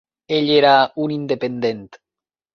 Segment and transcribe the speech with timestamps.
[0.37, 0.71] Ell era
[1.03, 1.87] un independent.